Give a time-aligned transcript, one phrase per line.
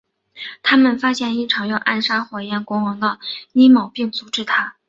[0.63, 3.19] 他们发现一场要暗杀火焰国王的
[3.53, 4.75] 阴谋并阻止它。